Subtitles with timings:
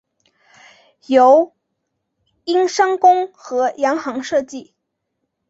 [1.05, 1.53] 由
[2.45, 4.73] 英商公和洋行设计。